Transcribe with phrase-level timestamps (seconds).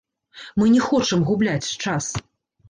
[0.61, 2.09] Мы не хочам губляць час.